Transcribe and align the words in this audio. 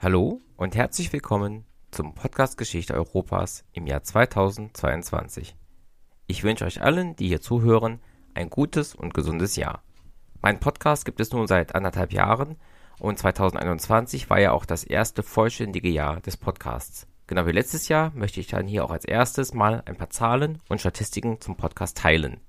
Hallo 0.00 0.40
und 0.56 0.76
herzlich 0.76 1.12
willkommen 1.12 1.64
zum 1.90 2.14
Podcast 2.14 2.56
Geschichte 2.56 2.94
Europas 2.94 3.64
im 3.72 3.88
Jahr 3.88 4.04
2022. 4.04 5.56
Ich 6.28 6.44
wünsche 6.44 6.66
euch 6.66 6.80
allen, 6.80 7.16
die 7.16 7.26
hier 7.26 7.40
zuhören, 7.40 7.98
ein 8.32 8.48
gutes 8.48 8.94
und 8.94 9.12
gesundes 9.12 9.56
Jahr. 9.56 9.82
Mein 10.40 10.60
Podcast 10.60 11.04
gibt 11.04 11.18
es 11.18 11.32
nun 11.32 11.48
seit 11.48 11.74
anderthalb 11.74 12.12
Jahren 12.12 12.58
und 13.00 13.18
2021 13.18 14.30
war 14.30 14.38
ja 14.38 14.52
auch 14.52 14.66
das 14.66 14.84
erste 14.84 15.24
vollständige 15.24 15.88
Jahr 15.88 16.20
des 16.20 16.36
Podcasts. 16.36 17.08
Genau 17.26 17.46
wie 17.46 17.52
letztes 17.52 17.88
Jahr 17.88 18.12
möchte 18.14 18.38
ich 18.38 18.46
dann 18.46 18.68
hier 18.68 18.84
auch 18.84 18.92
als 18.92 19.04
erstes 19.04 19.52
mal 19.52 19.82
ein 19.84 19.96
paar 19.96 20.10
Zahlen 20.10 20.60
und 20.68 20.78
Statistiken 20.78 21.40
zum 21.40 21.56
Podcast 21.56 21.98
teilen. 21.98 22.40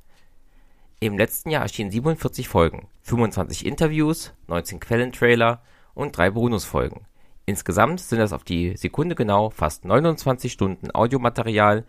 Im 1.00 1.18
letzten 1.18 1.50
Jahr 1.50 1.64
erschienen 1.64 1.90
47 1.90 2.48
Folgen, 2.48 2.90
25 3.02 3.66
Interviews, 3.66 4.36
19 4.46 4.80
Quellentrailer 4.80 5.64
und 5.96 6.16
drei 6.16 6.30
Bonusfolgen. 6.30 7.08
Insgesamt 7.50 8.00
sind 8.00 8.20
das 8.20 8.32
auf 8.32 8.44
die 8.44 8.78
Sekunde 8.78 9.16
genau 9.16 9.50
fast 9.50 9.84
29 9.84 10.52
Stunden 10.52 10.94
Audiomaterial 10.94 11.84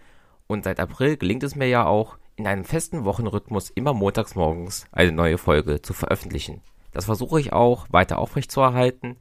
und 0.46 0.64
seit 0.64 0.80
April 0.80 1.18
gelingt 1.18 1.42
es 1.42 1.54
mir 1.54 1.68
ja 1.68 1.84
auch, 1.84 2.16
in 2.36 2.46
einem 2.46 2.64
festen 2.64 3.04
Wochenrhythmus 3.04 3.68
immer 3.68 3.92
montags 3.92 4.34
morgens 4.34 4.86
eine 4.90 5.12
neue 5.12 5.36
Folge 5.36 5.82
zu 5.82 5.92
veröffentlichen. 5.92 6.62
Das 6.92 7.04
versuche 7.04 7.38
ich 7.40 7.52
auch 7.52 7.86
weiter 7.90 8.20
aufrechtzuerhalten. 8.20 9.18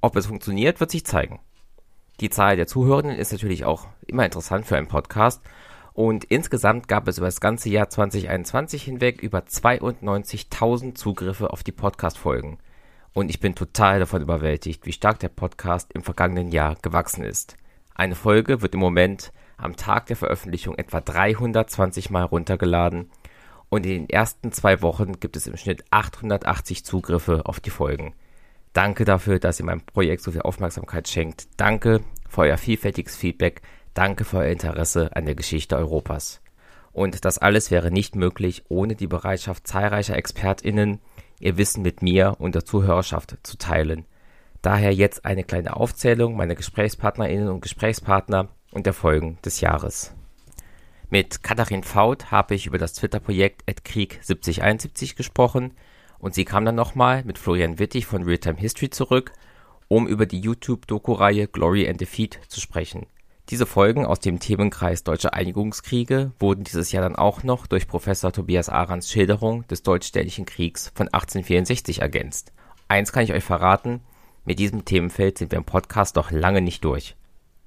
Ob 0.00 0.16
es 0.16 0.24
funktioniert, 0.24 0.80
wird 0.80 0.90
sich 0.90 1.04
zeigen. 1.04 1.40
Die 2.20 2.30
Zahl 2.30 2.56
der 2.56 2.66
Zuhörenden 2.66 3.18
ist 3.18 3.32
natürlich 3.32 3.66
auch 3.66 3.86
immer 4.06 4.24
interessant 4.24 4.64
für 4.64 4.78
einen 4.78 4.88
Podcast. 4.88 5.42
Und 5.92 6.24
insgesamt 6.24 6.88
gab 6.88 7.08
es 7.08 7.18
über 7.18 7.26
das 7.26 7.42
ganze 7.42 7.68
Jahr 7.68 7.90
2021 7.90 8.84
hinweg 8.84 9.22
über 9.22 9.40
92.000 9.40 10.94
Zugriffe 10.94 11.52
auf 11.52 11.62
die 11.62 11.72
Podcast-Folgen. 11.72 12.56
Und 13.14 13.30
ich 13.30 13.40
bin 13.40 13.54
total 13.54 14.00
davon 14.00 14.22
überwältigt, 14.22 14.84
wie 14.84 14.92
stark 14.92 15.20
der 15.20 15.28
Podcast 15.28 15.92
im 15.92 16.02
vergangenen 16.02 16.50
Jahr 16.50 16.74
gewachsen 16.82 17.24
ist. 17.24 17.56
Eine 17.94 18.16
Folge 18.16 18.60
wird 18.60 18.74
im 18.74 18.80
Moment 18.80 19.32
am 19.56 19.76
Tag 19.76 20.06
der 20.06 20.16
Veröffentlichung 20.16 20.76
etwa 20.76 21.00
320 21.00 22.10
Mal 22.10 22.24
runtergeladen 22.24 23.10
und 23.68 23.86
in 23.86 23.92
den 23.92 24.10
ersten 24.10 24.50
zwei 24.50 24.82
Wochen 24.82 25.20
gibt 25.20 25.36
es 25.36 25.46
im 25.46 25.56
Schnitt 25.56 25.84
880 25.90 26.84
Zugriffe 26.84 27.46
auf 27.46 27.60
die 27.60 27.70
Folgen. 27.70 28.14
Danke 28.72 29.04
dafür, 29.04 29.38
dass 29.38 29.60
ihr 29.60 29.66
meinem 29.66 29.86
Projekt 29.86 30.22
so 30.22 30.32
viel 30.32 30.42
Aufmerksamkeit 30.42 31.06
schenkt. 31.06 31.46
Danke 31.56 32.00
für 32.28 32.42
euer 32.42 32.58
vielfältiges 32.58 33.16
Feedback. 33.16 33.62
Danke 33.94 34.24
für 34.24 34.38
euer 34.38 34.50
Interesse 34.50 35.14
an 35.14 35.24
der 35.24 35.36
Geschichte 35.36 35.76
Europas. 35.76 36.40
Und 36.92 37.24
das 37.24 37.38
alles 37.38 37.70
wäre 37.70 37.92
nicht 37.92 38.16
möglich 38.16 38.64
ohne 38.68 38.96
die 38.96 39.06
Bereitschaft 39.06 39.68
zahlreicher 39.68 40.16
ExpertInnen, 40.16 41.00
ihr 41.40 41.56
Wissen 41.56 41.82
mit 41.82 42.02
mir 42.02 42.36
und 42.38 42.54
der 42.54 42.64
Zuhörerschaft 42.64 43.36
zu 43.42 43.56
teilen. 43.58 44.04
Daher 44.62 44.94
jetzt 44.94 45.24
eine 45.24 45.44
kleine 45.44 45.76
Aufzählung 45.76 46.36
meiner 46.36 46.54
GesprächspartnerInnen 46.54 47.48
und 47.48 47.60
Gesprächspartner 47.60 48.48
und 48.72 48.86
der 48.86 48.94
Folgen 48.94 49.38
des 49.44 49.60
Jahres. 49.60 50.14
Mit 51.10 51.42
Katharin 51.42 51.82
Faut 51.82 52.30
habe 52.30 52.54
ich 52.54 52.66
über 52.66 52.78
das 52.78 52.94
Twitter-Projekt 52.94 53.62
@krieg7071 53.68 55.16
gesprochen 55.16 55.72
und 56.18 56.34
sie 56.34 56.44
kam 56.44 56.64
dann 56.64 56.74
nochmal 56.74 57.22
mit 57.24 57.38
Florian 57.38 57.78
Wittig 57.78 58.06
von 58.06 58.22
Realtime 58.22 58.58
History 58.58 58.88
zurück, 58.88 59.32
um 59.88 60.08
über 60.08 60.26
die 60.26 60.40
YouTube-Doku-Reihe 60.40 61.46
Glory 61.46 61.88
and 61.88 62.00
Defeat 62.00 62.40
zu 62.48 62.60
sprechen. 62.60 63.06
Diese 63.50 63.66
Folgen 63.66 64.06
aus 64.06 64.20
dem 64.20 64.40
Themenkreis 64.40 65.04
Deutsche 65.04 65.34
Einigungskriege 65.34 66.32
wurden 66.38 66.64
dieses 66.64 66.92
Jahr 66.92 67.02
dann 67.02 67.14
auch 67.14 67.42
noch 67.42 67.66
durch 67.66 67.86
Professor 67.86 68.32
Tobias 68.32 68.70
Arans 68.70 69.10
Schilderung 69.10 69.66
des 69.68 69.82
Deutsch-Dänischen 69.82 70.46
Kriegs 70.46 70.90
von 70.94 71.08
1864 71.08 72.00
ergänzt. 72.00 72.54
Eins 72.88 73.12
kann 73.12 73.22
ich 73.22 73.34
euch 73.34 73.44
verraten, 73.44 74.00
mit 74.46 74.58
diesem 74.58 74.86
Themenfeld 74.86 75.36
sind 75.36 75.52
wir 75.52 75.58
im 75.58 75.64
Podcast 75.64 76.16
doch 76.16 76.30
lange 76.30 76.62
nicht 76.62 76.82
durch. 76.86 77.16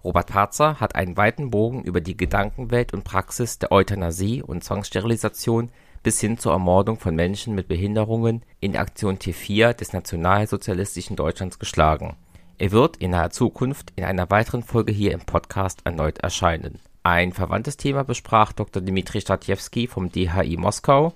Robert 0.04 0.26
Parzer 0.26 0.80
hat 0.80 0.96
einen 0.96 1.16
weiten 1.16 1.52
Bogen 1.52 1.84
über 1.84 2.02
die 2.02 2.18
Gedankenwelt 2.18 2.92
und 2.92 3.04
Praxis 3.04 3.60
der 3.60 3.72
Euthanasie 3.72 4.42
und 4.42 4.64
Zwangssterilisation 4.64 5.70
bis 6.02 6.20
hin 6.20 6.40
zur 6.40 6.54
Ermordung 6.54 6.98
von 6.98 7.16
Menschen 7.16 7.54
mit 7.54 7.68
Behinderungen 7.68 8.42
in 8.60 8.78
Aktion 8.78 9.20
T4 9.20 9.74
des 9.74 9.94
nationalsozialistischen 9.94 11.16
Deutschlands 11.16 11.60
geschlagen. 11.60 12.16
Er 12.60 12.72
wird 12.72 12.98
in 12.98 13.12
naher 13.12 13.30
Zukunft 13.30 13.94
in 13.96 14.04
einer 14.04 14.32
weiteren 14.32 14.64
Folge 14.64 14.92
hier 14.92 15.12
im 15.12 15.20
Podcast 15.20 15.82
erneut 15.84 16.18
erscheinen. 16.18 16.80
Ein 17.04 17.32
verwandtes 17.32 17.78
Thema 17.78 18.04
besprach 18.04 18.52
Dr. 18.52 18.82
Dmitri 18.82 19.22
Stadjewski 19.22 19.88
vom 19.88 20.12
DHI 20.12 20.58
Moskau. 20.58 21.14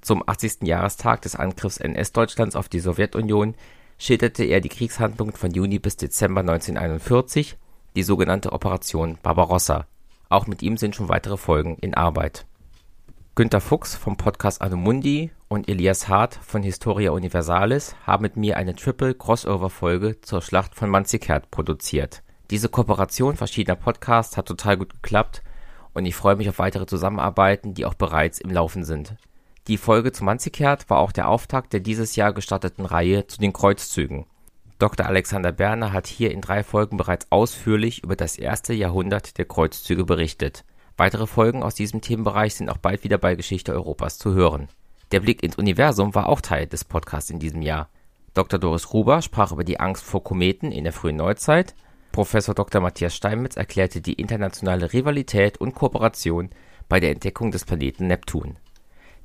Zum 0.00 0.22
80. 0.24 0.62
Jahrestag 0.62 1.22
des 1.22 1.34
Angriffs 1.34 1.78
NS-Deutschlands 1.78 2.54
auf 2.54 2.68
die 2.68 2.78
Sowjetunion 2.78 3.56
schilderte 3.98 4.44
er 4.44 4.60
die 4.60 4.68
Kriegshandlungen 4.68 5.34
von 5.34 5.50
Juni 5.50 5.80
bis 5.80 5.96
Dezember 5.96 6.42
1941 6.42 7.56
die 7.96 8.04
sogenannte 8.04 8.52
Operation 8.52 9.18
Barbarossa. 9.22 9.86
Auch 10.28 10.46
mit 10.46 10.62
ihm 10.62 10.76
sind 10.76 10.94
schon 10.94 11.08
weitere 11.08 11.36
Folgen 11.36 11.76
in 11.80 11.94
Arbeit. 11.94 12.46
Günter 13.34 13.60
Fuchs 13.60 13.96
vom 13.96 14.16
Podcast 14.16 14.62
Anumundi 14.62 15.32
und 15.48 15.68
Elias 15.68 16.08
Hart 16.08 16.38
von 16.42 16.62
Historia 16.62 17.12
Universalis 17.12 17.94
haben 18.04 18.22
mit 18.22 18.36
mir 18.36 18.56
eine 18.56 18.74
Triple-Crossover-Folge 18.74 20.20
zur 20.20 20.42
Schlacht 20.42 20.74
von 20.74 20.90
Manzikert 20.90 21.50
produziert. 21.50 22.22
Diese 22.50 22.68
Kooperation 22.68 23.36
verschiedener 23.36 23.76
Podcasts 23.76 24.36
hat 24.36 24.46
total 24.46 24.76
gut 24.76 24.94
geklappt 24.94 25.42
und 25.94 26.04
ich 26.06 26.14
freue 26.14 26.36
mich 26.36 26.48
auf 26.48 26.58
weitere 26.58 26.86
Zusammenarbeiten, 26.86 27.74
die 27.74 27.84
auch 27.84 27.94
bereits 27.94 28.40
im 28.40 28.50
Laufen 28.50 28.84
sind. 28.84 29.16
Die 29.68 29.78
Folge 29.78 30.12
zu 30.12 30.24
Manzikert 30.24 30.88
war 30.90 30.98
auch 30.98 31.12
der 31.12 31.28
Auftakt 31.28 31.72
der 31.72 31.80
dieses 31.80 32.16
Jahr 32.16 32.32
gestarteten 32.32 32.84
Reihe 32.84 33.26
zu 33.26 33.38
den 33.38 33.52
Kreuzzügen. 33.52 34.26
Dr. 34.78 35.06
Alexander 35.06 35.52
Berner 35.52 35.92
hat 35.92 36.06
hier 36.06 36.30
in 36.32 36.40
drei 36.40 36.62
Folgen 36.62 36.96
bereits 36.98 37.26
ausführlich 37.30 38.04
über 38.04 38.14
das 38.14 38.36
erste 38.36 38.74
Jahrhundert 38.74 39.38
der 39.38 39.46
Kreuzzüge 39.46 40.04
berichtet. 40.04 40.64
Weitere 40.96 41.26
Folgen 41.26 41.62
aus 41.62 41.74
diesem 41.74 42.00
Themenbereich 42.00 42.54
sind 42.54 42.68
auch 42.68 42.76
bald 42.76 43.02
wieder 43.02 43.18
bei 43.18 43.34
Geschichte 43.34 43.72
Europas 43.72 44.18
zu 44.18 44.34
hören. 44.34 44.68
Der 45.12 45.20
Blick 45.20 45.42
ins 45.42 45.56
Universum 45.56 46.14
war 46.14 46.28
auch 46.28 46.40
Teil 46.40 46.66
des 46.66 46.84
Podcasts 46.84 47.30
in 47.30 47.38
diesem 47.38 47.62
Jahr. 47.62 47.88
Dr. 48.34 48.58
Doris 48.58 48.92
Ruber 48.92 49.22
sprach 49.22 49.52
über 49.52 49.62
die 49.62 49.78
Angst 49.78 50.02
vor 50.04 50.24
Kometen 50.24 50.72
in 50.72 50.84
der 50.84 50.92
frühen 50.92 51.16
Neuzeit. 51.16 51.74
Professor 52.10 52.54
Dr. 52.54 52.80
Matthias 52.80 53.14
Steinmetz 53.14 53.56
erklärte 53.56 54.00
die 54.00 54.14
internationale 54.14 54.92
Rivalität 54.92 55.58
und 55.58 55.74
Kooperation 55.74 56.50
bei 56.88 56.98
der 56.98 57.12
Entdeckung 57.12 57.52
des 57.52 57.64
Planeten 57.64 58.08
Neptun. 58.08 58.56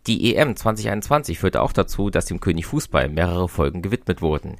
Die 0.07 0.35
EM 0.35 0.55
2021 0.55 1.39
führte 1.39 1.61
auch 1.61 1.73
dazu, 1.73 2.09
dass 2.09 2.25
dem 2.25 2.39
König 2.39 2.67
Fußball 2.67 3.09
mehrere 3.09 3.49
Folgen 3.49 3.81
gewidmet 3.81 4.21
wurden. 4.21 4.57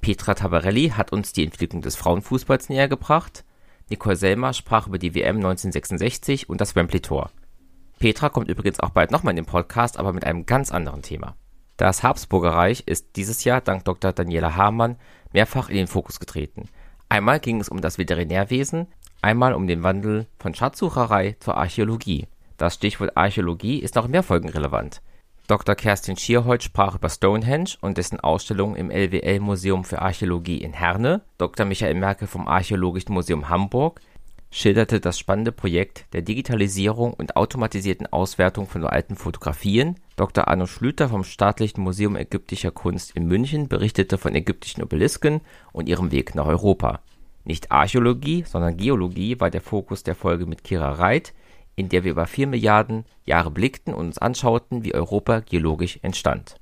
Petra 0.00 0.34
Tabarelli 0.34 0.90
hat 0.90 1.12
uns 1.12 1.32
die 1.32 1.44
Entwicklung 1.44 1.82
des 1.82 1.96
Frauenfußballs 1.96 2.68
näher 2.68 2.88
gebracht. 2.88 3.44
Nicole 3.88 4.16
Selmer 4.16 4.52
sprach 4.52 4.86
über 4.86 4.98
die 4.98 5.14
WM 5.14 5.36
1966 5.36 6.48
und 6.48 6.60
das 6.60 6.76
Wembley 6.76 7.00
Tor. 7.00 7.30
Petra 8.00 8.30
kommt 8.30 8.48
übrigens 8.48 8.80
auch 8.80 8.90
bald 8.90 9.10
nochmal 9.10 9.32
in 9.32 9.36
den 9.36 9.44
Podcast, 9.44 9.98
aber 9.98 10.14
mit 10.14 10.24
einem 10.24 10.46
ganz 10.46 10.72
anderen 10.72 11.02
Thema. 11.02 11.36
Das 11.76 12.02
Habsburger 12.02 12.54
Reich 12.54 12.84
ist 12.86 13.14
dieses 13.16 13.44
Jahr 13.44 13.60
dank 13.60 13.84
Dr. 13.84 14.12
Daniela 14.12 14.56
Hamann 14.56 14.96
mehrfach 15.34 15.68
in 15.68 15.76
den 15.76 15.86
Fokus 15.86 16.18
getreten. 16.18 16.70
Einmal 17.10 17.40
ging 17.40 17.60
es 17.60 17.68
um 17.68 17.82
das 17.82 17.98
Veterinärwesen, 17.98 18.86
einmal 19.20 19.52
um 19.52 19.66
den 19.66 19.82
Wandel 19.82 20.26
von 20.38 20.54
Schatzsucherei 20.54 21.36
zur 21.40 21.58
Archäologie. 21.58 22.26
Das 22.56 22.74
Stichwort 22.76 23.18
Archäologie 23.18 23.80
ist 23.80 23.96
noch 23.96 24.08
mehr 24.08 24.22
Folgen 24.22 24.48
relevant. 24.48 25.02
Dr. 25.46 25.74
Kerstin 25.74 26.16
Schierholz 26.16 26.64
sprach 26.64 26.94
über 26.94 27.10
Stonehenge 27.10 27.76
und 27.82 27.98
dessen 27.98 28.18
Ausstellung 28.18 28.76
im 28.76 28.90
LWL-Museum 28.90 29.84
für 29.84 30.00
Archäologie 30.00 30.58
in 30.58 30.72
Herne. 30.72 31.20
Dr. 31.36 31.66
Michael 31.66 31.96
Merkel 31.96 32.28
vom 32.28 32.48
Archäologischen 32.48 33.12
Museum 33.12 33.50
Hamburg 33.50 34.00
schilderte 34.50 35.00
das 35.00 35.18
spannende 35.18 35.52
Projekt 35.52 36.06
der 36.12 36.22
Digitalisierung 36.22 37.14
und 37.14 37.36
automatisierten 37.36 38.06
Auswertung 38.06 38.66
von 38.66 38.84
alten 38.84 39.16
Fotografien. 39.16 39.96
Dr. 40.16 40.48
Arno 40.48 40.66
Schlüter 40.66 41.08
vom 41.08 41.24
Staatlichen 41.24 41.82
Museum 41.82 42.16
ägyptischer 42.16 42.72
Kunst 42.72 43.12
in 43.16 43.26
München 43.26 43.68
berichtete 43.68 44.18
von 44.18 44.34
ägyptischen 44.34 44.82
Obelisken 44.82 45.40
und 45.72 45.88
ihrem 45.88 46.10
Weg 46.10 46.34
nach 46.34 46.46
Europa. 46.46 47.00
Nicht 47.44 47.70
Archäologie, 47.70 48.44
sondern 48.46 48.76
Geologie 48.76 49.38
war 49.40 49.50
der 49.50 49.60
Fokus 49.60 50.02
der 50.02 50.14
Folge 50.14 50.46
mit 50.46 50.64
Kira 50.64 50.92
Reit, 50.92 51.32
in 51.76 51.88
der 51.88 52.04
wir 52.04 52.10
über 52.10 52.26
vier 52.26 52.46
Milliarden 52.46 53.04
Jahre 53.24 53.50
blickten 53.50 53.94
und 53.94 54.06
uns 54.06 54.18
anschauten, 54.18 54.84
wie 54.84 54.94
Europa 54.94 55.40
geologisch 55.40 55.98
entstand. 56.02 56.56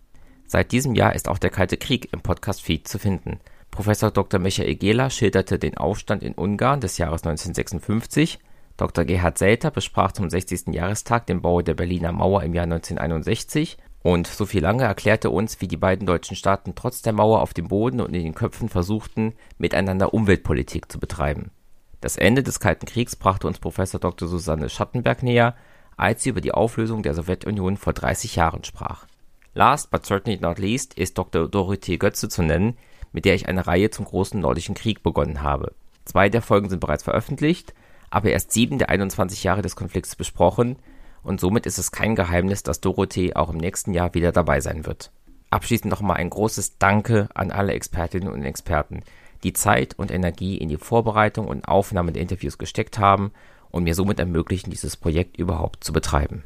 Seit 0.46 0.72
diesem 0.72 0.94
Jahr 0.94 1.14
ist 1.14 1.28
auch 1.28 1.38
der 1.38 1.50
Kalte 1.50 1.76
Krieg 1.76 2.08
im 2.12 2.20
Podcast-Feed 2.20 2.86
zu 2.86 2.98
finden. 2.98 3.40
Professor 3.78 4.10
Dr. 4.10 4.40
Michael 4.40 4.74
Gehler 4.74 5.08
schilderte 5.08 5.56
den 5.56 5.76
Aufstand 5.76 6.24
in 6.24 6.34
Ungarn 6.34 6.80
des 6.80 6.98
Jahres 6.98 7.22
1956. 7.22 8.40
Dr. 8.76 9.04
Gerhard 9.04 9.38
Selter 9.38 9.70
besprach 9.70 10.10
zum 10.10 10.28
60. 10.28 10.74
Jahrestag 10.74 11.28
den 11.28 11.42
Bau 11.42 11.62
der 11.62 11.74
Berliner 11.74 12.10
Mauer 12.10 12.42
im 12.42 12.54
Jahr 12.54 12.64
1961 12.64 13.76
und 14.02 14.26
Sophie 14.26 14.58
Lange 14.58 14.82
erklärte 14.82 15.30
uns, 15.30 15.60
wie 15.60 15.68
die 15.68 15.76
beiden 15.76 16.08
deutschen 16.08 16.34
Staaten 16.34 16.74
trotz 16.74 17.02
der 17.02 17.12
Mauer 17.12 17.40
auf 17.40 17.54
dem 17.54 17.68
Boden 17.68 18.00
und 18.00 18.16
in 18.16 18.24
den 18.24 18.34
Köpfen 18.34 18.68
versuchten, 18.68 19.34
miteinander 19.58 20.12
Umweltpolitik 20.12 20.90
zu 20.90 20.98
betreiben. 20.98 21.52
Das 22.00 22.16
Ende 22.16 22.42
des 22.42 22.58
Kalten 22.58 22.86
Kriegs 22.86 23.14
brachte 23.14 23.46
uns 23.46 23.60
Professor 23.60 24.00
Dr. 24.00 24.26
Susanne 24.26 24.70
Schattenberg 24.70 25.22
näher, 25.22 25.54
als 25.96 26.24
sie 26.24 26.30
über 26.30 26.40
die 26.40 26.50
Auflösung 26.50 27.04
der 27.04 27.14
Sowjetunion 27.14 27.76
vor 27.76 27.92
30 27.92 28.34
Jahren 28.34 28.64
sprach. 28.64 29.06
Last 29.54 29.92
but 29.92 30.04
certainly 30.04 30.40
not 30.40 30.58
least 30.58 30.94
ist 30.94 31.16
Dr. 31.16 31.48
Dorothee 31.48 31.96
Götze 31.96 32.28
zu 32.28 32.42
nennen, 32.42 32.76
mit 33.12 33.24
der 33.24 33.34
ich 33.34 33.48
eine 33.48 33.66
Reihe 33.66 33.90
zum 33.90 34.04
großen 34.04 34.40
nordischen 34.40 34.74
Krieg 34.74 35.02
begonnen 35.02 35.42
habe. 35.42 35.72
Zwei 36.04 36.28
der 36.28 36.42
Folgen 36.42 36.68
sind 36.68 36.80
bereits 36.80 37.02
veröffentlicht, 37.02 37.74
aber 38.10 38.30
erst 38.30 38.52
sieben 38.52 38.78
der 38.78 38.88
21 38.88 39.44
Jahre 39.44 39.62
des 39.62 39.76
Konflikts 39.76 40.16
besprochen 40.16 40.76
und 41.22 41.40
somit 41.40 41.66
ist 41.66 41.78
es 41.78 41.92
kein 41.92 42.14
Geheimnis, 42.14 42.62
dass 42.62 42.80
Dorothee 42.80 43.34
auch 43.34 43.50
im 43.50 43.58
nächsten 43.58 43.92
Jahr 43.92 44.14
wieder 44.14 44.32
dabei 44.32 44.60
sein 44.60 44.86
wird. 44.86 45.10
Abschließend 45.50 45.90
nochmal 45.90 46.16
ein 46.16 46.30
großes 46.30 46.78
Danke 46.78 47.28
an 47.34 47.50
alle 47.50 47.72
Expertinnen 47.72 48.32
und 48.32 48.42
Experten, 48.44 49.02
die 49.42 49.52
Zeit 49.52 49.98
und 49.98 50.10
Energie 50.10 50.56
in 50.56 50.68
die 50.68 50.76
Vorbereitung 50.76 51.48
und 51.48 51.68
Aufnahme 51.68 52.12
der 52.12 52.22
Interviews 52.22 52.58
gesteckt 52.58 52.98
haben 52.98 53.32
und 53.70 53.84
mir 53.84 53.94
somit 53.94 54.18
ermöglichen, 54.18 54.70
dieses 54.70 54.96
Projekt 54.96 55.38
überhaupt 55.38 55.84
zu 55.84 55.92
betreiben. 55.92 56.44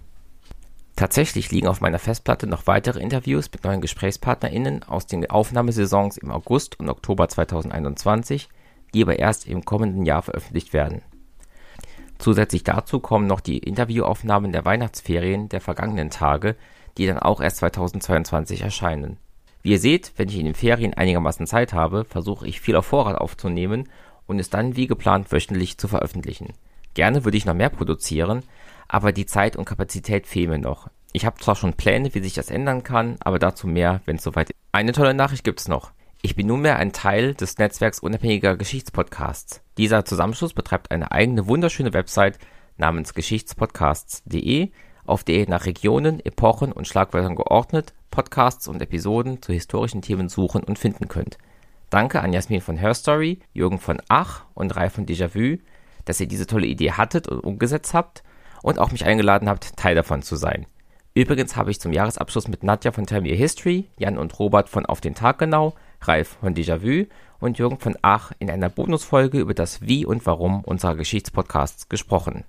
Tatsächlich 1.03 1.51
liegen 1.51 1.67
auf 1.67 1.81
meiner 1.81 1.99
Festplatte 1.99 2.47
noch 2.47 2.69
weitere 2.69 3.01
Interviews 3.01 3.51
mit 3.51 3.65
neuen 3.65 3.81
GesprächspartnerInnen 3.81 4.85
aus 4.85 5.05
den 5.05 5.29
Aufnahmesaisons 5.29 6.17
im 6.17 6.31
August 6.31 6.79
und 6.79 6.89
Oktober 6.89 7.29
2021, 7.29 8.49
die 8.95 9.03
aber 9.03 9.19
erst 9.19 9.49
im 9.49 9.65
kommenden 9.65 10.07
Jahr 10.07 10.23
veröffentlicht 10.23 10.73
werden. 10.73 11.03
Zusätzlich 12.19 12.63
dazu 12.63 13.01
kommen 13.01 13.27
noch 13.27 13.41
die 13.41 13.59
Interviewaufnahmen 13.59 14.53
der 14.53 14.65
Weihnachtsferien 14.65 15.49
der 15.49 15.61
vergangenen 15.61 16.11
Tage, 16.11 16.55
die 16.97 17.09
dann 17.09 17.19
auch 17.19 17.41
erst 17.41 17.57
2022 17.57 18.63
erscheinen. 18.63 19.17
Wie 19.61 19.73
ihr 19.73 19.81
seht, 19.81 20.13
wenn 20.19 20.29
ich 20.29 20.39
in 20.39 20.45
den 20.45 20.55
Ferien 20.55 20.95
einigermaßen 20.95 21.49
Zeit 21.49 21.73
habe, 21.73 22.05
versuche 22.05 22.47
ich 22.47 22.61
viel 22.61 22.77
auf 22.77 22.87
Vorrat 22.87 23.17
aufzunehmen 23.17 23.89
und 24.29 24.39
es 24.39 24.51
dann 24.51 24.77
wie 24.77 24.87
geplant 24.87 25.33
wöchentlich 25.33 25.79
zu 25.79 25.89
veröffentlichen. 25.89 26.53
Gerne 26.95 27.25
würde 27.25 27.39
ich 27.39 27.47
noch 27.47 27.55
mehr 27.55 27.71
produzieren, 27.71 28.45
aber 28.93 29.11
die 29.13 29.27
Zeit 29.27 29.57
und 29.57 29.65
Kapazität 29.65 30.27
fehlen 30.27 30.51
mir 30.51 30.59
noch. 30.59 30.91
Ich 31.15 31.25
habe 31.25 31.41
zwar 31.41 31.57
schon 31.57 31.73
Pläne, 31.73 32.15
wie 32.15 32.21
sich 32.21 32.35
das 32.35 32.51
ändern 32.51 32.83
kann, 32.83 33.17
aber 33.21 33.39
dazu 33.39 33.67
mehr, 33.67 34.03
wenn 34.05 34.17
es 34.17 34.23
soweit 34.23 34.51
ist. 34.51 34.59
Eine 34.71 34.93
tolle 34.93 35.15
Nachricht 35.15 35.45
gibt's 35.45 35.67
noch. 35.67 35.93
Ich 36.21 36.37
bin 36.37 36.47
nunmehr 36.47 36.77
ein 36.77 36.93
Teil 36.93 37.35
des 37.35 37.57
Netzwerks 37.57 38.01
unabhängiger 38.01 38.55
Geschichtspodcasts. 38.55 39.63
Dieser 39.79 40.05
Zusammenschluss 40.05 40.53
betreibt 40.53 40.91
eine 40.91 41.11
eigene 41.11 41.49
wunderschöne 41.49 41.95
Website 41.95 42.39
namens 42.77 43.15
geschichtspodcasts.de, 43.15 44.71
auf 45.07 45.25
der 45.25 45.37
ihr 45.37 45.49
nach 45.49 45.65
Regionen, 45.65 46.21
Epochen 46.25 46.71
und 46.71 46.87
Schlagwörtern 46.87 47.35
geordnet 47.35 47.95
Podcasts 48.11 48.69
und 48.69 48.83
Episoden 48.83 49.41
zu 49.41 49.55
historischen 49.55 50.03
Themen 50.03 50.29
suchen 50.29 50.63
und 50.63 50.79
finden 50.79 51.09
könnt. 51.09 51.39
Danke 51.89 52.21
an 52.21 52.35
Jasmin 52.35 52.61
von 52.61 52.77
Herstory, 52.77 53.41
Jürgen 53.55 53.79
von 53.79 54.03
Ach 54.09 54.45
und 54.53 54.77
Rai 54.77 54.91
von 54.91 55.07
Déjà-vu, 55.07 55.61
dass 56.05 56.21
ihr 56.21 56.29
diese 56.29 56.47
tolle 56.47 56.67
Idee 56.67 56.93
hattet 56.93 57.27
und 57.27 57.41
umgesetzt 57.41 57.95
habt 57.95 58.23
und 58.63 58.79
auch 58.79 58.93
mich 58.93 59.05
eingeladen 59.05 59.49
habt, 59.49 59.77
Teil 59.77 59.95
davon 59.95 60.23
zu 60.23 60.37
sein. 60.37 60.67
Übrigens 61.15 61.57
habe 61.57 61.71
ich 61.71 61.81
zum 61.81 61.93
Jahresabschluss 61.93 62.49
mit 62.49 62.63
Nadja 62.63 62.91
von 62.91 63.07
Tell 63.07 63.21
Me 63.21 63.35
History, 63.35 63.91
Jan 63.99 64.17
und 64.17 64.39
Robert 64.39 64.71
von 64.71 64.87
Auf 64.87 65.03
den 65.03 65.15
Tag 65.15 65.39
genau, 65.39 65.75
Ralf 66.01 66.39
von 66.41 66.55
Déjà-vu 66.55 67.07
und 67.39 67.59
Jürgen 67.59 67.79
von 67.79 67.97
Ach 68.01 68.33
in 68.39 68.51
einer 68.51 68.71
Bonusfolge 68.71 69.39
über 69.39 69.53
das 69.53 69.83
Wie 69.83 70.07
und 70.07 70.25
Warum 70.25 70.65
unserer 70.65 70.97
Geschichtspodcasts 70.97 71.89
gesprochen. 71.91 72.45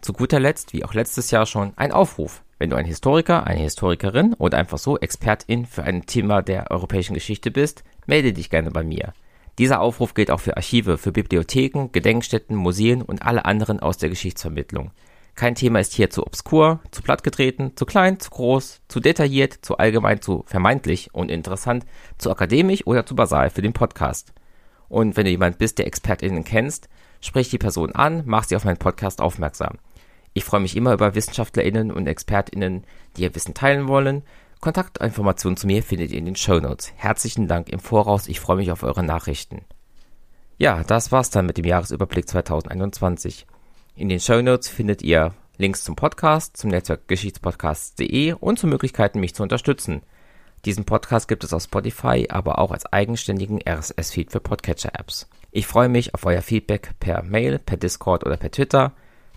Zu 0.00 0.12
guter 0.12 0.40
Letzt, 0.40 0.72
wie 0.72 0.84
auch 0.84 0.94
letztes 0.94 1.30
Jahr 1.30 1.46
schon, 1.46 1.72
ein 1.76 1.92
Aufruf. 1.92 2.42
Wenn 2.58 2.70
du 2.70 2.76
ein 2.76 2.86
Historiker, 2.86 3.46
eine 3.46 3.60
Historikerin 3.60 4.34
oder 4.34 4.58
einfach 4.58 4.78
so 4.78 4.98
Expertin 4.98 5.66
für 5.66 5.84
ein 5.84 6.06
Thema 6.06 6.42
der 6.42 6.70
europäischen 6.72 7.14
Geschichte 7.14 7.52
bist, 7.52 7.84
melde 8.06 8.32
dich 8.32 8.50
gerne 8.50 8.72
bei 8.72 8.82
mir. 8.82 9.12
Dieser 9.58 9.80
Aufruf 9.80 10.14
gilt 10.14 10.30
auch 10.30 10.40
für 10.40 10.56
Archive, 10.56 10.98
für 10.98 11.12
Bibliotheken, 11.12 11.90
Gedenkstätten, 11.92 12.56
Museen 12.56 13.02
und 13.02 13.22
alle 13.22 13.44
anderen 13.44 13.80
aus 13.80 13.96
der 13.96 14.08
Geschichtsvermittlung. 14.08 14.92
Kein 15.38 15.54
Thema 15.54 15.78
ist 15.78 15.92
hier 15.92 16.10
zu 16.10 16.26
obskur, 16.26 16.80
zu 16.90 17.00
plattgetreten, 17.00 17.76
zu 17.76 17.86
klein, 17.86 18.18
zu 18.18 18.28
groß, 18.28 18.80
zu 18.88 18.98
detailliert, 18.98 19.56
zu 19.62 19.76
allgemein, 19.76 20.20
zu 20.20 20.42
vermeintlich 20.48 21.14
und 21.14 21.30
interessant, 21.30 21.86
zu 22.18 22.32
akademisch 22.32 22.84
oder 22.88 23.06
zu 23.06 23.14
basal 23.14 23.48
für 23.48 23.62
den 23.62 23.72
Podcast. 23.72 24.32
Und 24.88 25.16
wenn 25.16 25.26
du 25.26 25.30
jemand 25.30 25.58
bist, 25.58 25.78
der 25.78 25.86
ExpertInnen 25.86 26.42
kennst, 26.42 26.88
sprich 27.20 27.50
die 27.50 27.58
Person 27.58 27.92
an, 27.92 28.24
mach 28.26 28.42
sie 28.42 28.56
auf 28.56 28.64
meinen 28.64 28.78
Podcast 28.78 29.20
aufmerksam. 29.20 29.78
Ich 30.34 30.42
freue 30.42 30.58
mich 30.58 30.76
immer 30.76 30.92
über 30.92 31.14
WissenschaftlerInnen 31.14 31.92
und 31.92 32.08
ExpertInnen, 32.08 32.82
die 33.16 33.22
ihr 33.22 33.34
Wissen 33.36 33.54
teilen 33.54 33.86
wollen. 33.86 34.24
Kontaktinformationen 34.58 35.56
zu 35.56 35.68
mir 35.68 35.84
findet 35.84 36.10
ihr 36.10 36.18
in 36.18 36.24
den 36.24 36.34
Show 36.34 36.58
Notes. 36.58 36.92
Herzlichen 36.96 37.46
Dank 37.46 37.68
im 37.68 37.78
Voraus, 37.78 38.26
ich 38.26 38.40
freue 38.40 38.56
mich 38.56 38.72
auf 38.72 38.82
eure 38.82 39.04
Nachrichten. 39.04 39.60
Ja, 40.56 40.82
das 40.82 41.12
war's 41.12 41.30
dann 41.30 41.46
mit 41.46 41.58
dem 41.58 41.64
Jahresüberblick 41.64 42.28
2021. 42.28 43.46
In 43.98 44.08
den 44.08 44.20
Show 44.20 44.40
Notes 44.40 44.68
findet 44.68 45.02
ihr 45.02 45.34
Links 45.56 45.82
zum 45.82 45.96
Podcast, 45.96 46.56
zum 46.56 46.70
Netzwerk 46.70 47.08
Geschichtspodcasts.de 47.08 48.34
und 48.34 48.56
zu 48.56 48.68
Möglichkeiten, 48.68 49.18
mich 49.18 49.34
zu 49.34 49.42
unterstützen. 49.42 50.02
Diesen 50.64 50.84
Podcast 50.84 51.26
gibt 51.26 51.42
es 51.42 51.52
auf 51.52 51.64
Spotify, 51.64 52.28
aber 52.30 52.60
auch 52.60 52.70
als 52.70 52.86
eigenständigen 52.86 53.58
RSS-Feed 53.60 54.30
für 54.30 54.38
Podcatcher-Apps. 54.38 55.28
Ich 55.50 55.66
freue 55.66 55.88
mich 55.88 56.14
auf 56.14 56.24
euer 56.26 56.42
Feedback 56.42 56.92
per 57.00 57.24
Mail, 57.24 57.58
per 57.58 57.76
Discord 57.76 58.24
oder 58.24 58.36
per 58.36 58.52
Twitter. 58.52 58.92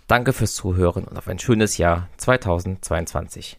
Danke 0.06 0.32
fürs 0.32 0.54
Zuhören 0.54 1.02
und 1.06 1.18
auf 1.18 1.26
ein 1.26 1.40
schönes 1.40 1.76
Jahr 1.76 2.08
2022. 2.18 3.58